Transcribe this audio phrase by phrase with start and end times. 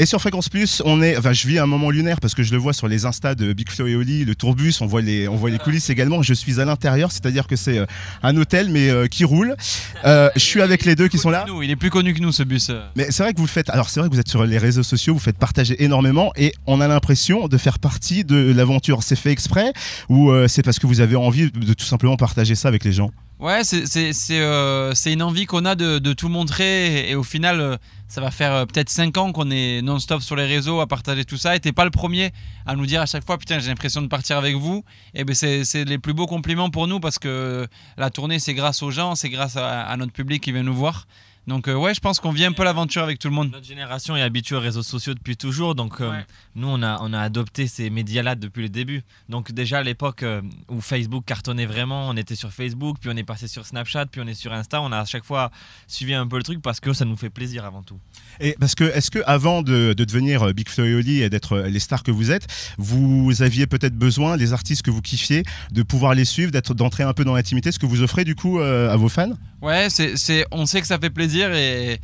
[0.00, 2.52] Et sur Fréquence Plus, on est, enfin, je vis un moment lunaire parce que je
[2.52, 5.26] le vois sur les Insta de Big Flo et Oli, le tourbus, on voit les,
[5.26, 6.22] on voit les coulisses également.
[6.22, 7.86] Je suis à l'intérieur, c'est-à-dire que c'est euh,
[8.22, 9.56] un hôtel mais euh, qui roule.
[10.04, 11.44] Euh, je suis avec les deux qui sont là.
[11.48, 12.70] Nous, il est plus connu que nous ce bus.
[12.94, 13.70] Mais c'est vrai que vous le faites.
[13.70, 16.54] Alors c'est vrai que vous êtes sur les réseaux sociaux, vous faites partager énormément et
[16.68, 19.02] on a l'impression de faire partie de l'aventure.
[19.02, 19.72] C'est fait exprès
[20.08, 22.92] ou euh, c'est parce que vous avez envie de tout simplement partager ça avec les
[22.92, 23.10] gens?
[23.40, 27.76] Ouais, euh, c'est une envie qu'on a de, de tout montrer et, au final, euh,
[28.08, 31.24] ça va faire euh, peut-être 5 ans qu'on est non-stop sur les réseaux à partager
[31.24, 32.32] tout ça et t'es pas le premier
[32.66, 34.82] à nous dire à chaque fois putain j'ai l'impression de partir avec vous
[35.14, 38.54] et ben c'est c'est les plus beaux compliments pour nous parce que la tournée c'est
[38.54, 41.06] grâce aux gens, c'est grâce à, à notre public qui vient nous voir.
[41.48, 43.50] Donc euh, ouais, je pense qu'on vit un peu l'aventure avec tout le monde.
[43.50, 46.26] Notre génération est habituée aux réseaux sociaux depuis toujours, donc euh, Ouais.
[46.54, 49.02] nous on a, on a adopté ces médias-là depuis le début.
[49.30, 53.16] Donc déjà à l'époque euh, où Facebook cartonnait vraiment, on était sur Facebook, puis on
[53.16, 55.50] est passé sur Snapchat, puis on est sur Insta, on a à chaque fois
[55.86, 57.98] suivi un peu le truc parce que ça nous fait plaisir avant tout.
[58.40, 61.60] Et parce que est-ce que avant de, de devenir Big Flo et Oli et d'être
[61.60, 65.82] les stars que vous êtes, vous aviez peut-être besoin les artistes que vous kiffiez de
[65.82, 68.60] pouvoir les suivre, d'être d'entrer un peu dans l'intimité, ce que vous offrez du coup
[68.60, 69.32] euh, à vos fans?
[69.62, 71.98] Ouais, c'est, c'est, on sait que ça fait plaisir et,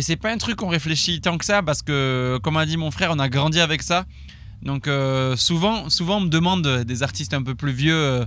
[0.00, 2.90] c'est pas un truc qu'on réfléchit tant que ça parce que, comme a dit mon
[2.90, 4.04] frère, on a grandi avec ça.
[4.62, 8.26] Donc euh, souvent, souvent on me demande des artistes un peu plus vieux euh,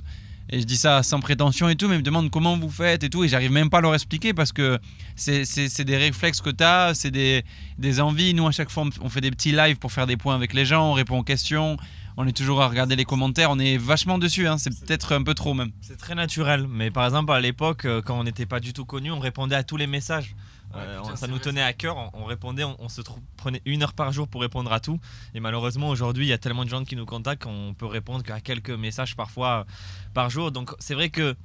[0.50, 3.04] et je dis ça sans prétention et tout, mais ils me demandent comment vous faites
[3.04, 4.80] et tout et j'arrive même pas à leur expliquer parce que
[5.16, 7.44] c'est des réflexes que tu as, c'est des,
[7.78, 8.34] des envies.
[8.34, 10.66] Nous à chaque fois on fait des petits lives pour faire des points avec les
[10.66, 11.78] gens, on répond aux questions.
[12.24, 15.24] On est toujours à regarder les commentaires, on est vachement dessus, hein, c'est peut-être un
[15.24, 15.72] peu trop même.
[15.82, 18.86] C'est très naturel, mais par exemple à l'époque, euh, quand on n'était pas du tout
[18.86, 20.36] connu, on répondait à tous les messages.
[20.76, 23.82] Euh, ça nous tenait à cœur, on, on répondait, on, on se trou- prenait une
[23.82, 25.00] heure par jour pour répondre à tout.
[25.34, 28.24] Et malheureusement aujourd'hui, il y a tellement de gens qui nous contactent qu'on peut répondre
[28.24, 29.64] qu'à quelques messages parfois euh,
[30.14, 30.52] par jour.
[30.52, 31.36] Donc c'est vrai que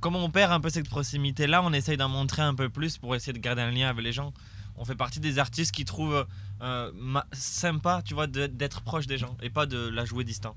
[0.00, 3.16] comme on perd un peu cette proximité-là, on essaye d'en montrer un peu plus pour
[3.16, 4.34] essayer de garder un lien avec les gens.
[4.78, 6.26] On fait partie des artistes qui trouvent
[6.62, 10.54] euh, ma- sympa, tu vois, d'être proche des gens et pas de la jouer distant.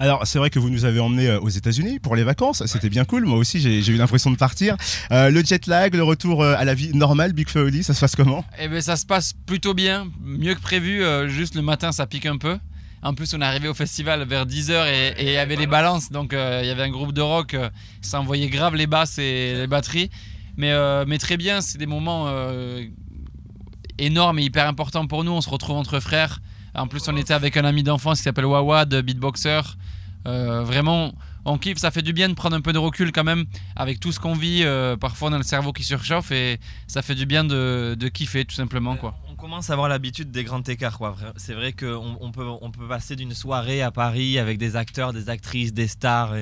[0.00, 2.88] Alors c'est vrai que vous nous avez emmenés euh, aux États-Unis pour les vacances, c'était
[2.88, 3.24] bien cool.
[3.24, 4.76] Moi aussi j'ai eu l'impression de partir.
[5.10, 7.94] Euh, le jet lag, le retour à la vie normale, Big Flo et Oli, ça
[7.94, 8.44] se passe comment?
[8.60, 11.02] Eh ben ça se passe plutôt bien, mieux que prévu.
[11.02, 12.58] euh, juste le matin, ça pique un peu.
[13.02, 15.68] En plus, on est arrivé au festival vers 10h et et il y avait les
[15.68, 16.10] balances.
[16.10, 17.56] Donc, euh, il y avait un groupe de rock.
[18.02, 20.10] ça envoyait grave les basses et les batteries.
[20.56, 22.26] Mais, euh, mais très bien, c'est des moments
[23.98, 25.32] énormes et hyper importants pour nous.
[25.32, 26.40] On se retrouve entre frères.
[26.74, 29.60] En plus, on était avec un ami d'enfance qui s'appelle Wawad, beatboxer.
[30.26, 31.12] Euh, vraiment,
[31.44, 31.78] on kiffe.
[31.78, 34.20] Ça fait du bien de prendre un peu de recul quand même avec tout ce
[34.20, 34.62] qu'on vit.
[34.64, 38.44] euh, parfois, on le cerveau qui surchauffe et ça fait du bien de, de kiffer
[38.44, 38.96] tout simplement.
[38.96, 39.14] quoi.
[39.38, 40.98] On commence à avoir l'habitude des grands écarts.
[40.98, 41.14] quoi.
[41.36, 45.72] C'est vrai qu'on on peut, passer d'une soirée à Paris avec des acteurs, des actrices,
[45.72, 46.34] des stars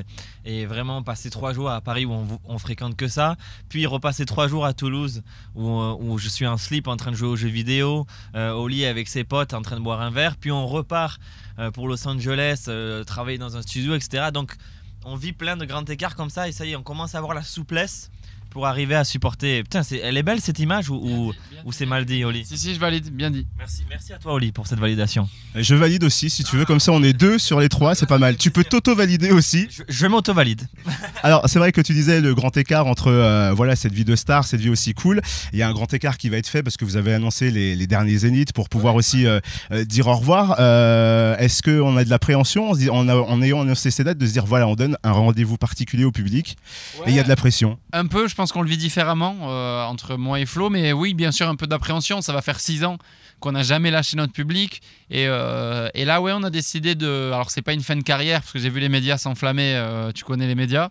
[0.46, 3.36] et, vraiment passer trois jours à Paris où on, fréquente que ça.
[3.68, 5.22] Puis repasser trois jours à Toulouse
[5.54, 8.52] où, euh, où je suis en slip en train de jouer aux jeux vidéo, euh,
[8.52, 10.38] au lit avec ses potes en train de boire un verre.
[10.38, 11.20] Puis on repart
[11.58, 12.66] euh, pour Los Angeles,
[13.06, 14.28] travailler dans un studio, etc.
[14.32, 14.56] Donc
[15.04, 17.18] on vit plein de grands écarts comme ça et ça y est, on commence à
[17.18, 18.10] avoir la souplesse
[18.56, 19.62] pour arriver à supporter.
[19.64, 21.32] Putain, elle est belle cette image ou, ou,
[21.66, 23.46] ou c'est mal dit, Oli Si, si, je valide, bien dit.
[23.58, 25.28] Merci, merci à toi, Oli, pour cette validation.
[25.54, 27.94] Et Je valide aussi si tu veux, comme ça on est deux sur les trois,
[27.94, 28.38] c'est pas mal.
[28.38, 29.68] Tu peux t'auto-valider aussi.
[29.68, 30.62] Je, je m'auto-valide.
[31.22, 34.16] Alors c'est vrai que tu disais le grand écart entre euh, voilà cette vie de
[34.16, 35.20] star, cette vie aussi cool.
[35.52, 37.50] Il y a un grand écart qui va être fait parce que vous avez annoncé
[37.50, 39.38] les, les derniers zéniths pour pouvoir aussi euh,
[39.70, 40.56] euh, dire au revoir.
[40.60, 44.46] Euh, Est-ce qu'on a de l'appréhension en, en ayant annoncé ces dates de se dire
[44.46, 46.56] voilà on donne un rendez-vous particulier au public
[47.04, 47.78] et il y a de la pression?
[47.92, 51.14] Un peu, je pense qu'on le vit différemment euh, entre moi et Flo, mais oui,
[51.14, 52.20] bien sûr, un peu d'appréhension.
[52.20, 52.98] Ça va faire six ans
[53.40, 54.82] qu'on n'a jamais lâché notre public.
[55.10, 57.30] Et, euh, et là, ouais, on a décidé de.
[57.32, 59.74] Alors, c'est pas une fin de carrière, parce que j'ai vu les médias s'enflammer.
[59.76, 60.90] euh, tu connais les médias.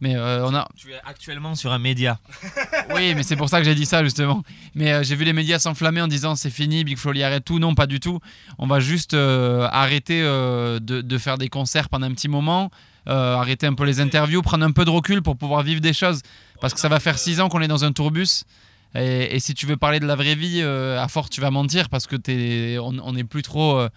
[0.00, 0.68] Mais euh, on a.
[0.76, 2.18] Tu es actuellement sur un média.
[2.94, 4.42] Oui, mais c'est pour ça que j'ai dit ça, justement.
[4.74, 7.58] Mais euh, j'ai vu les médias s'enflammer en disant c'est fini, Big Flo arrête tout.
[7.58, 8.20] Non, pas du tout.
[8.58, 12.70] On va juste euh, arrêter de, de faire des concerts pendant un petit moment.
[13.08, 15.92] euh, arrêter un peu les interviews, prendre un peu de recul pour pouvoir vivre des
[15.92, 16.22] choses.
[16.60, 18.44] Parce que ça va faire six ans qu'on est dans un tourbus.
[18.94, 21.50] Et, et si tu veux parler de la vraie vie, euh, à force tu vas
[21.50, 22.16] mentir parce que
[22.78, 23.88] on n'est plus trop, euh,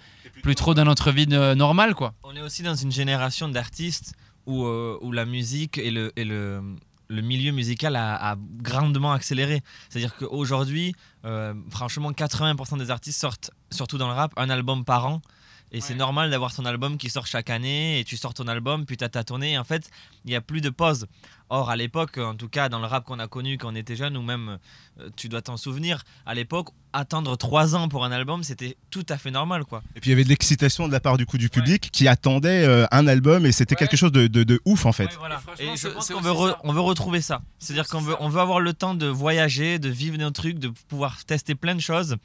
[0.43, 2.13] plus trop dans notre vie normale, quoi.
[2.23, 4.13] On est aussi dans une génération d'artistes
[4.49, 6.61] où, euh, où la musique et le, et le,
[7.07, 9.61] le milieu musical a, a grandement accéléré.
[9.89, 10.93] C'est-à-dire qu'aujourd'hui,
[11.25, 15.21] euh, franchement, 80% des artistes sortent, surtout dans le rap, un album par an.
[15.71, 18.85] Et c'est normal d'avoir ton album qui sort chaque année, et tu sors ton album,
[18.85, 19.51] puis tu as ta tournée.
[19.53, 19.89] Et en fait,
[20.25, 21.05] il n'y a plus de pause.
[21.51, 23.95] Or, à l'époque, en tout cas, dans le rap qu'on a connu quand on était
[23.95, 24.57] jeune, ou même,
[24.99, 29.05] euh, tu dois t'en souvenir, à l'époque, attendre trois ans pour un album, c'était tout
[29.09, 29.81] à fait normal, quoi.
[29.95, 32.07] Et puis il y avait de l'excitation de la part du coup du public qui
[32.07, 33.79] attendait euh, un album et c'était Ouais.
[33.79, 35.09] quelque chose de, de- de ouf en fait.
[35.19, 35.39] Voilà.
[35.59, 37.41] Et je pense veut, re- on veut retrouver ça.
[37.59, 40.69] C'est-à-dire qu'on veut, on veut avoir le temps de voyager, de vivre nos trucs, de
[40.87, 42.15] pouvoir tester plein de choses.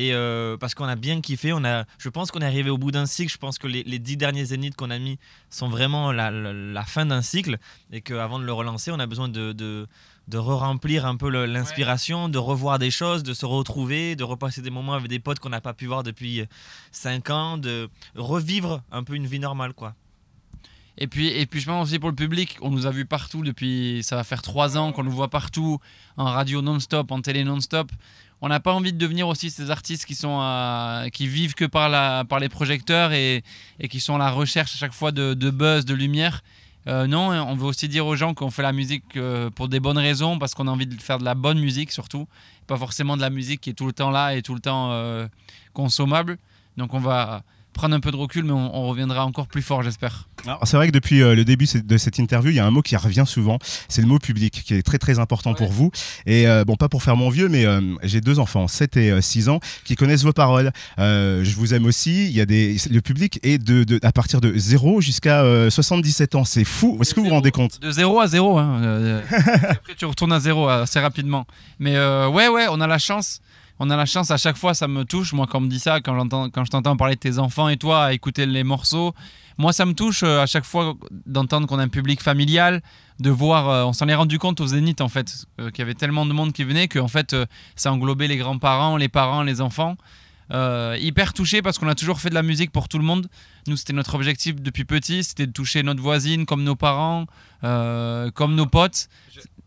[0.00, 2.78] Et euh, parce qu'on a bien kiffé, on a, je pense qu'on est arrivé au
[2.78, 3.32] bout d'un cycle.
[3.32, 5.18] Je pense que les, les dix derniers zéniths qu'on a mis
[5.50, 7.58] sont vraiment la, la- la fin d'un cycle
[7.90, 9.88] et qu'avant de le relancer, on a besoin de, de,
[10.28, 14.70] de re-remplir un peu l'inspiration, de revoir des choses, de se retrouver, de repasser des
[14.70, 16.44] moments avec des potes qu'on n'a pas pu voir depuis
[16.92, 19.96] 5 ans, de revivre un peu une vie normale, quoi.
[21.00, 23.42] Et puis, et puis je pense aussi pour le public, on nous a vu partout
[23.42, 25.78] depuis, ça va faire trois ans qu'on nous voit partout,
[26.16, 27.90] en radio non-stop, en télé non-stop.
[28.40, 31.64] On n'a pas envie de devenir aussi ces artistes qui, sont à- qui vivent que
[31.64, 33.42] par, la, par les projecteurs et,
[33.80, 36.42] et qui sont à la recherche à chaque fois de, buzz, de lumière.
[36.86, 39.80] Euh, non, on veut aussi dire aux gens qu'on fait la musique euh, pour des
[39.80, 42.26] bonnes raisons, parce qu'on a envie de faire de la bonne musique surtout,
[42.66, 44.92] pas forcément de la musique qui est tout le temps là et tout le temps
[44.92, 45.26] euh,
[45.74, 46.38] consommable.
[46.76, 47.42] Donc on va
[47.78, 50.28] prendre un peu de recul, mais on, on reviendra encore plus fort, j'espère.
[50.44, 52.70] Alors, C'est vrai que depuis euh, le début de cette interview, il y a un
[52.72, 53.58] mot qui revient souvent,
[53.88, 55.90] c'est le mot public, qui est très très important pour vous.
[56.26, 59.10] Et euh, bon, pas pour faire mon vieux, mais euh, j'ai deux enfants, 7 et
[59.12, 60.72] euh, 6 ans, qui connaissent vos paroles.
[60.98, 62.26] Euh, je vous aime aussi.
[62.26, 65.70] Il y a des, le public est de, de- à partir de 0 jusqu'à euh,
[65.70, 66.44] 77 ans.
[66.44, 66.98] C'est fou.
[67.00, 67.80] Est-ce que vous vous rendez compte?
[67.80, 68.58] De 0 à 0.
[68.58, 68.80] Hein.
[68.82, 69.20] euh,
[69.70, 71.46] après, tu retournes à 0 assez rapidement.
[71.78, 73.40] Mais euh, ouais, ouais, on a la chance.
[73.80, 75.32] On a la chance, à chaque fois, ça me touche.
[75.32, 77.68] Moi, quand on me dit ça, quand, j'entends- quand je t'entends parler de tes enfants
[77.68, 79.14] et toi, à écouter les morceaux,
[79.56, 80.94] moi, ça me touche euh, à chaque fois
[81.26, 82.82] d'entendre qu'on a un public familial,
[83.20, 83.68] de voir.
[83.68, 86.26] euh, on s'en est rendu compte au Zénith, en fait, euh, qu'il y avait tellement
[86.26, 87.36] de monde qui venait que, en fait,
[87.76, 89.96] ça englobait les grands-parents, les parents, les enfants.
[90.50, 93.28] Euh, hyper touché parce qu'on a toujours fait de la musique pour tout le monde.
[93.66, 97.26] Nous, c'était notre objectif depuis petit, c'était de toucher notre voisine comme nos parents,
[97.64, 99.08] euh, comme nos potes.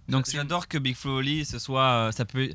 [0.10, 2.50] Donc, J'adore que Big Flo Oli, ce soit, ça peut,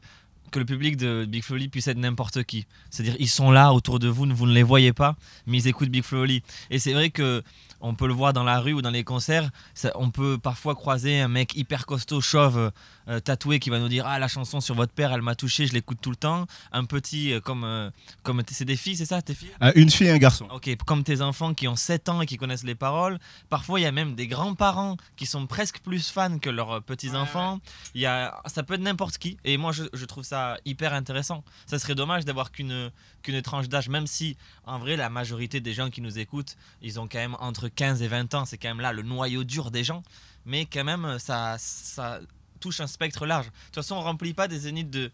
[0.56, 2.64] que le public de Big Flo Oli puisse être n'importe qui.
[2.88, 5.14] C'est-à-dire, ils sont là autour de vous, vous ne les voyez pas,
[5.46, 6.42] mais ils écoutent Big Flo Oli.
[6.70, 7.42] Et c'est vrai que
[7.82, 9.50] on peut le voir dans la rue ou dans les concerts.
[9.74, 12.72] ça- on peut parfois croiser un mec hyper costaud, chauve,
[13.08, 15.66] euh, tatoué, qui va nous dire ah la chanson sur votre père, elle m'a touché,
[15.66, 16.46] je l'écoute tout le temps.
[16.72, 17.90] Un petit euh, comme euh,
[18.22, 19.50] comme c'est des filles, c'est ça, tes filles?
[19.62, 20.48] Euh, Une fille et un garçon.
[20.54, 23.18] Ok, comme tes enfants qui ont 7 ans et qui connaissent les paroles.
[23.50, 27.60] Parfois, il y a même des grands-parents qui sont presque plus fans que leurs petits-enfants.
[27.94, 29.36] Il y a, ça peut être n'importe qui.
[29.44, 31.44] Et moi, je, je trouve ça hyper intéressant.
[31.66, 32.90] Ça serait dommage d'avoir qu'une
[33.22, 36.98] qu'une tranche d'âge, même si, en vrai, la majorité des gens qui nous écoutent, ils
[37.00, 38.44] ont quand même entre 15 et 20 ans.
[38.44, 40.02] C'est quand même là le noyau dur des gens.
[40.44, 42.20] Mais quand même, ça, ça
[42.60, 43.46] touche un spectre large.
[43.46, 45.10] De toute façon, on remplit pas des zéniths de,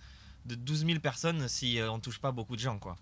[0.46, 2.96] de 12 000 personnes si euh, on touche pas beaucoup de gens, quoi.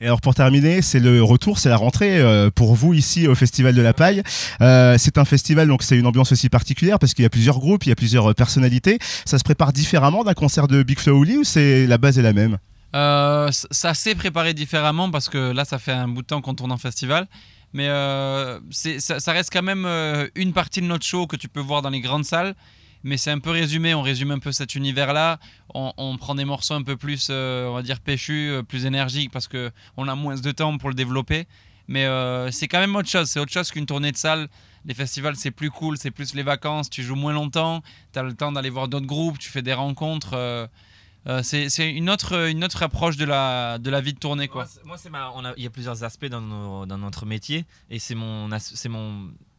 [0.00, 3.34] Et alors pour terminer, c'est le retour, c'est la rentrée euh, pour vous ici au
[3.34, 4.22] Festival de la Paille.
[4.60, 7.58] Euh, c'est un festival, donc c'est une ambiance aussi particulière parce qu'il y a plusieurs
[7.58, 8.98] groupes, il y a plusieurs personnalités.
[9.24, 12.22] Ça se prépare différemment d'un concert de Big Flo Oli ou c'est la base est
[12.22, 12.58] la même?
[12.94, 16.54] Euh, ça s'est préparé différemment parce que là, ça fait un bout de temps qu'on
[16.54, 17.26] tourne en festival.
[17.72, 17.88] Mais
[18.70, 19.86] ça, reste quand même
[20.34, 22.54] une partie de notre show que tu peux voir dans les grandes salles.
[23.06, 25.38] Mais c'est un peu résumé, on résume un peu cet univers-là.
[25.72, 28.84] On, on prend des morceaux un peu plus, euh, on va dire, péchus, euh, plus
[28.84, 31.46] énergiques parce qu'on a moins de temps pour le développer.
[31.86, 33.28] Mais euh, c'est quand même autre chose.
[33.28, 34.48] C'est autre chose qu'une tournée de salle.
[34.86, 36.90] Les festivals, c'est plus cool, c'est plus les vacances.
[36.90, 37.80] Tu joues moins longtemps,
[38.12, 40.68] tu as le temps d'aller voir d'autres groupes, tu fais des rencontres.
[41.44, 44.48] c'est une autre, une autre approche de la, de la vie de tournée.
[44.48, 44.66] Quoi.
[44.84, 45.30] Moi, Moi, ma.
[45.30, 48.50] on Il y a plusieurs aspects dans, notre métier et c'est mon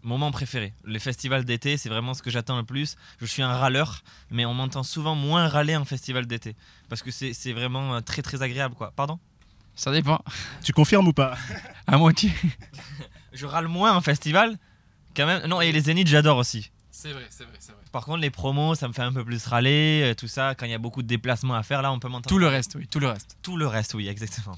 [0.04, 0.74] moment préféré.
[0.86, 2.96] Les festivals d'été, c'est vraiment ce que j'attends le plus.
[3.20, 6.56] Je suis un râleur, mais on m'entend souvent moins râler en festival d'été
[6.90, 8.92] parce que c'est vraiment euh, très très agréable, quoi.
[8.96, 9.20] Pardon?
[9.76, 10.20] Ça dépend.
[10.64, 11.38] Tu confirmes ou pas?
[11.86, 12.32] À moitié.
[13.34, 14.58] Je râle moins en festival,
[15.16, 15.46] quand même.
[15.46, 16.72] Non, et les zéniths, j'adore aussi.
[16.90, 17.82] C'est vrai, c'est vrai, c'est vrai.
[17.92, 20.56] Par contre, les promos, ça me fait un peu plus râler, euh, tout ça.
[20.56, 22.28] Quand il y a beaucoup de déplacements à faire, là, on peut m'entendre.
[22.28, 23.38] Tout le reste, oui, tout le reste.
[23.44, 24.58] Tout le reste, oui, exactement.